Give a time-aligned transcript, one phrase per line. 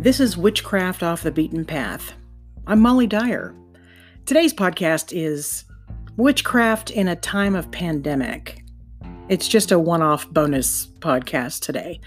[0.00, 2.14] This is Witchcraft Off the Beaten Path.
[2.66, 3.54] I'm Molly Dyer.
[4.24, 5.66] Today's podcast is
[6.16, 8.64] Witchcraft in a Time of Pandemic.
[9.28, 12.00] It's just a one off bonus podcast today.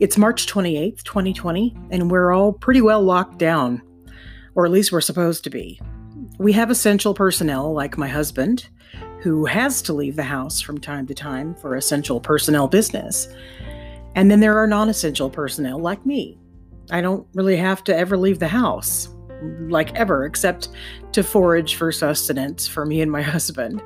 [0.00, 3.80] It's March 28th, 2020, and we're all pretty well locked down,
[4.56, 5.80] or at least we're supposed to be.
[6.38, 8.68] We have essential personnel like my husband,
[9.20, 13.28] who has to leave the house from time to time for essential personnel business.
[14.16, 16.40] And then there are non essential personnel like me.
[16.90, 19.08] I don't really have to ever leave the house,
[19.68, 20.68] like ever, except
[21.12, 23.82] to forage for sustenance for me and my husband,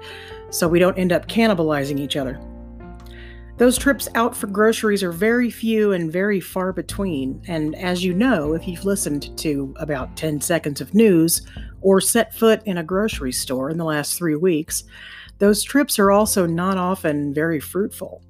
[0.51, 2.41] so we don't end up cannibalizing each other.
[3.61, 8.15] Those trips out for groceries are very few and very far between, and as you
[8.15, 11.43] know, if you've listened to about 10 seconds of news
[11.83, 14.85] or set foot in a grocery store in the last three weeks,
[15.41, 18.23] those trips are also not often very fruitful.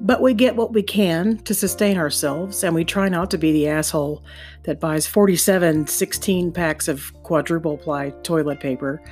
[0.00, 3.52] But we get what we can to sustain ourselves, and we try not to be
[3.52, 4.22] the asshole
[4.64, 9.02] that buys 47 16 packs of quadruple ply toilet paper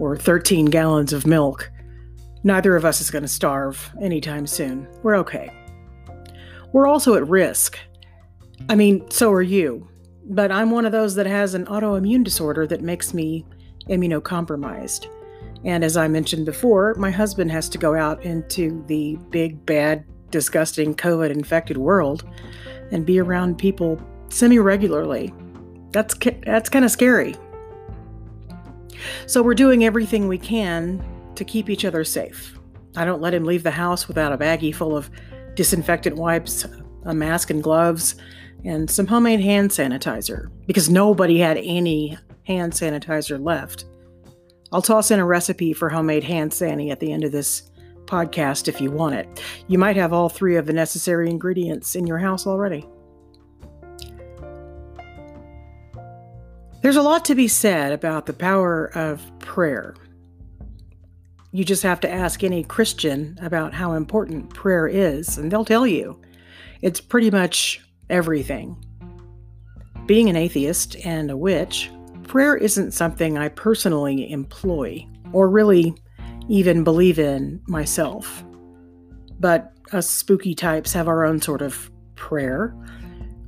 [0.00, 1.70] or 13 gallons of milk.
[2.44, 4.88] Neither of us is going to starve anytime soon.
[5.02, 5.50] We're okay.
[6.72, 7.78] We're also at risk.
[8.68, 9.88] I mean, so are you.
[10.24, 13.44] But I'm one of those that has an autoimmune disorder that makes me
[13.88, 15.06] immunocompromised.
[15.64, 20.04] And as I mentioned before, my husband has to go out into the big, bad,
[20.32, 22.24] disgusting COVID infected world
[22.90, 25.32] and be around people semi regularly.
[25.92, 27.36] That's, that's kind of scary.
[29.26, 32.58] So we're doing everything we can to keep each other safe.
[32.96, 35.10] I don't let him leave the house without a baggie full of
[35.54, 36.66] disinfectant wipes,
[37.04, 38.16] a mask and gloves,
[38.64, 43.86] and some homemade hand sanitizer because nobody had any hand sanitizer left.
[44.72, 47.70] I'll toss in a recipe for homemade hand sani at the end of this
[48.12, 49.42] podcast if you want it.
[49.68, 52.86] You might have all three of the necessary ingredients in your house already.
[56.82, 59.94] There's a lot to be said about the power of prayer.
[61.52, 65.86] You just have to ask any Christian about how important prayer is, and they'll tell
[65.86, 66.20] you.
[66.82, 67.80] It's pretty much
[68.10, 68.76] everything.
[70.06, 71.90] Being an atheist and a witch,
[72.24, 75.94] prayer isn't something I personally employ or really
[76.48, 78.44] even believe in myself.
[79.38, 82.74] But us spooky types have our own sort of prayer.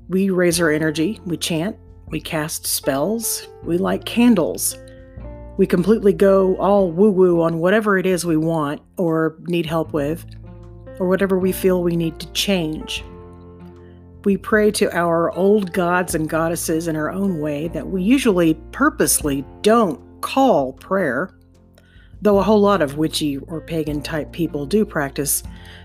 [0.09, 1.77] We raise our energy, we chant,
[2.09, 4.77] we cast spells, we light candles.
[5.57, 9.93] We completely go all woo woo on whatever it is we want or need help
[9.93, 10.27] with,
[10.99, 13.05] or whatever we feel we need to change.
[14.25, 18.55] We pray to our old gods and goddesses in our own way that we usually
[18.73, 21.31] purposely don't call prayer
[22.25, 25.43] though a whole lot of witchy or pagan type people do practice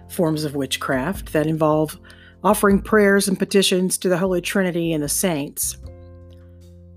[0.08, 2.00] forms of witchcraft that involve
[2.46, 5.78] offering prayers and petitions to the Holy Trinity and the saints.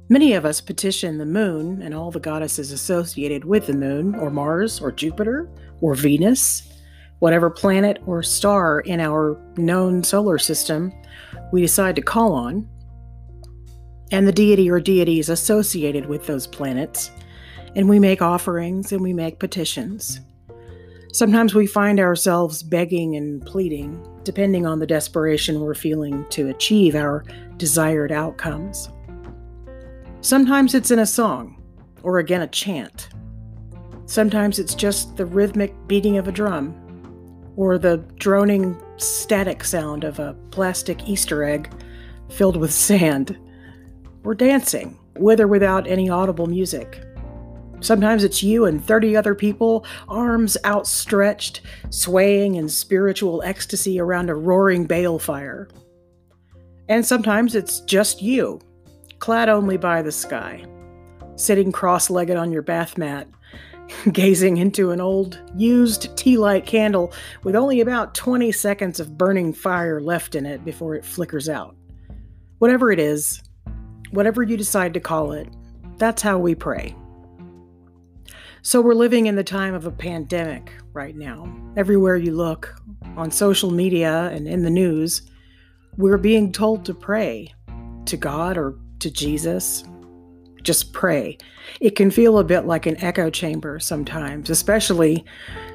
[0.08, 4.30] Many of us petition the moon and all the goddesses associated with the moon, or
[4.30, 6.62] Mars, or Jupiter, or Venus,
[7.18, 10.92] whatever planet or star in our known solar system
[11.52, 12.68] we decide to call on,
[14.12, 17.10] and the deity or deities associated with those planets
[17.74, 20.20] and we make offerings and we make petitions.
[21.12, 26.94] Sometimes we find ourselves begging and pleading, depending on the desperation we're feeling to achieve
[26.94, 27.24] our
[27.58, 28.88] desired outcomes.
[30.22, 31.62] Sometimes it's in a song,
[32.02, 33.10] or again a chant.
[34.06, 36.74] Sometimes it's just the rhythmic beating of a drum,
[37.56, 41.70] or the droning static sound of a plastic Easter egg
[42.30, 43.38] filled with sand,
[44.24, 47.04] or dancing, with or without any audible music.
[47.82, 54.36] Sometimes it's you and 30 other people, arms outstretched, swaying in spiritual ecstasy around a
[54.36, 55.68] roaring bale fire.
[56.88, 58.60] And sometimes it's just you,
[59.18, 60.64] clad only by the sky,
[61.34, 63.26] sitting cross legged on your bath mat,
[64.12, 69.52] gazing into an old, used tea light candle with only about 20 seconds of burning
[69.52, 71.74] fire left in it before it flickers out.
[72.58, 73.42] Whatever it is,
[74.12, 75.48] whatever you decide to call it,
[75.98, 76.94] that's how we pray.
[78.64, 81.52] So we're living in the time of a pandemic right now.
[81.76, 82.72] Everywhere you look,
[83.16, 85.22] on social media and in the news,
[85.96, 87.52] we're being told to pray
[88.04, 89.82] to God or to Jesus.
[90.62, 91.38] Just pray.
[91.80, 95.24] It can feel a bit like an echo chamber sometimes, especially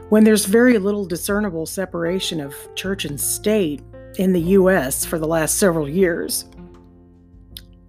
[0.07, 3.81] when there's very little discernible separation of church and state
[4.17, 6.45] in the US for the last several years.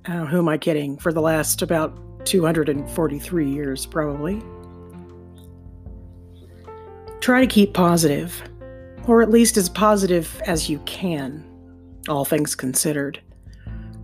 [0.07, 0.99] Uh, who am I kidding?
[0.99, 4.43] For the last about 243 years, probably.
[7.29, 8.43] Try to keep positive,
[9.07, 11.45] or at least as positive as you can,
[12.09, 13.21] all things considered.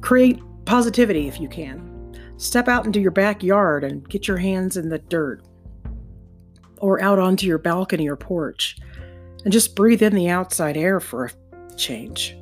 [0.03, 2.15] Create Positivity, if you can.
[2.37, 5.41] Step out into your backyard and get your hands in the dirt,
[6.76, 8.76] or out onto your balcony or porch,
[9.44, 12.37] and just breathe in the outside air for a change.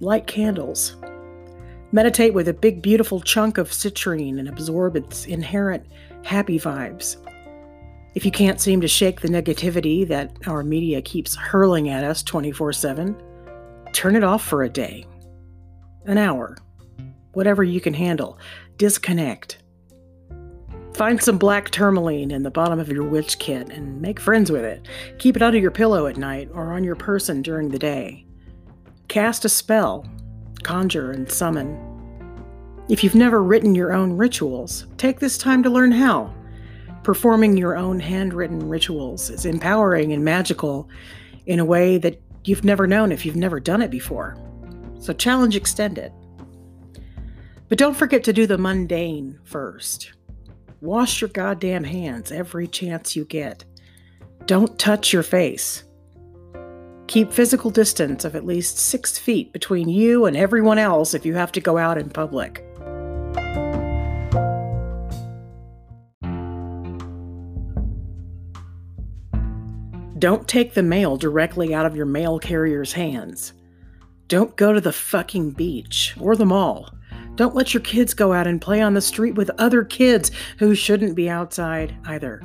[0.00, 0.96] Light candles.
[1.92, 5.86] Meditate with a big, beautiful chunk of citrine and absorb its inherent
[6.24, 7.18] happy vibes.
[8.14, 12.22] If you can't seem to shake the negativity that our media keeps hurling at us
[12.22, 13.16] 24 7,
[13.94, 15.06] turn it off for a day,
[16.04, 16.58] an hour,
[17.32, 18.38] whatever you can handle.
[18.76, 19.58] Disconnect.
[20.94, 24.64] Find some black tourmaline in the bottom of your witch kit and make friends with
[24.64, 24.86] it.
[25.18, 28.26] Keep it under your pillow at night or on your person during the day.
[29.08, 30.06] Cast a spell,
[30.62, 31.78] conjure, and summon.
[32.90, 36.34] If you've never written your own rituals, take this time to learn how.
[37.02, 40.88] Performing your own handwritten rituals is empowering and magical
[41.46, 44.36] in a way that you've never known if you've never done it before.
[45.00, 46.12] So, challenge extended.
[47.68, 50.12] But don't forget to do the mundane first.
[50.80, 53.64] Wash your goddamn hands every chance you get.
[54.46, 55.84] Don't touch your face.
[57.06, 61.34] Keep physical distance of at least six feet between you and everyone else if you
[61.34, 62.64] have to go out in public.
[70.22, 73.54] Don't take the mail directly out of your mail carrier's hands.
[74.28, 76.94] Don't go to the fucking beach or the mall.
[77.34, 80.30] Don't let your kids go out and play on the street with other kids
[80.60, 82.40] who shouldn't be outside either.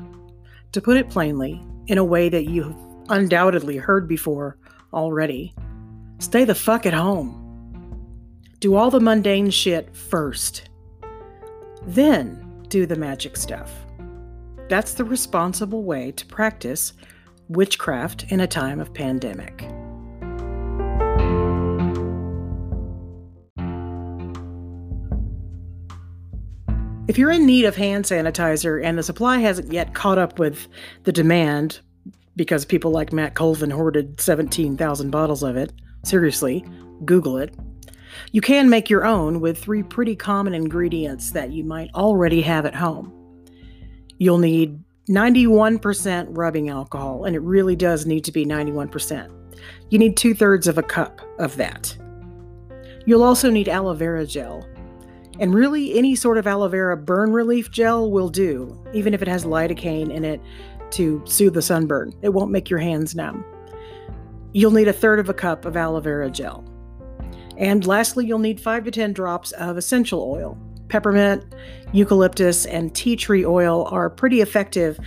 [0.72, 2.76] To put it plainly, in a way that you've
[3.10, 4.58] undoubtedly heard before
[4.92, 5.54] already,
[6.18, 7.44] stay the fuck at home.
[8.60, 10.68] Do all the mundane shit first.
[11.86, 13.72] Then do the magic stuff.
[14.68, 16.94] That's the responsible way to practice
[17.50, 19.70] witchcraft in a time of pandemic.
[27.08, 30.68] If you're in need of hand sanitizer and the supply hasn't yet caught up with
[31.04, 31.80] the demand
[32.36, 35.72] because people like Matt Colvin hoarded 17,000 bottles of it,
[36.04, 36.66] seriously,
[37.06, 37.56] Google it.
[38.32, 42.66] You can make your own with three pretty common ingredients that you might already have
[42.66, 43.14] at home.
[44.18, 44.80] You'll need
[45.10, 49.32] 91% rubbing alcohol, and it really does need to be 91%.
[49.90, 51.98] You need two thirds of a cup of that.
[53.06, 54.68] You'll also need aloe vera gel.
[55.40, 59.28] And really, any sort of aloe vera burn relief gel will do, even if it
[59.28, 60.42] has lidocaine in it
[60.92, 62.14] to soothe the sunburn.
[62.22, 63.46] It won't make your hands numb.
[64.52, 66.66] You'll need a third of a cup of aloe vera gel.
[67.58, 70.58] And lastly, you'll need 5 to 10 drops of essential oil.
[70.90, 71.44] Peppermint,
[71.92, 75.00] eucalyptus, and tea tree oil are pretty effective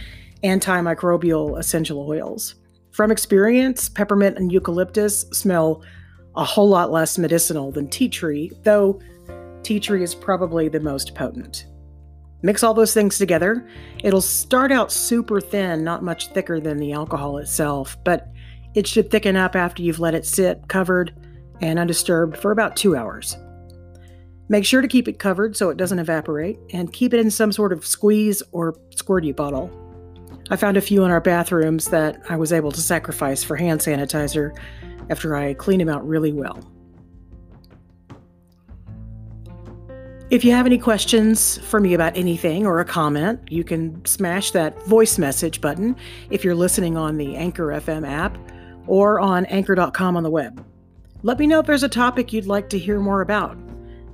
[0.44, 2.54] antimicrobial essential oils.
[2.92, 5.82] From experience, peppermint and eucalyptus smell
[6.36, 9.00] a whole lot less medicinal than tea tree, though
[9.62, 11.66] tea tree is probably the most potent.
[12.42, 13.68] Mix all those things together.
[14.02, 18.28] It'll start out super thin, not much thicker than the alcohol itself, but
[18.74, 21.14] it should thicken up after you've let it sit covered
[21.60, 23.36] and undisturbed for about two hours.
[24.50, 27.52] Make sure to keep it covered so it doesn't evaporate, and keep it in some
[27.52, 29.70] sort of squeeze or squirty bottle.
[30.50, 33.78] I found a few in our bathrooms that I was able to sacrifice for hand
[33.78, 34.50] sanitizer
[35.08, 36.68] after I cleaned them out really well.
[40.30, 44.50] If you have any questions for me about anything or a comment, you can smash
[44.50, 45.94] that voice message button
[46.30, 48.36] if you're listening on the Anchor FM app
[48.88, 50.66] or on anchor.com on the web.
[51.22, 53.56] Let me know if there's a topic you'd like to hear more about.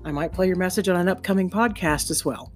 [0.07, 2.53] I might play your message on an upcoming podcast as well.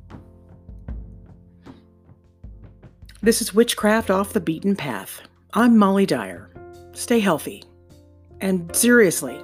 [3.23, 5.23] This is Witchcraft Off the Beaten Path.
[5.53, 6.49] I'm Molly Dyer.
[6.93, 7.65] Stay healthy.
[8.41, 9.43] And seriously,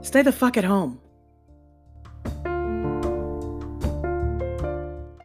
[0.00, 1.00] stay the fuck at home.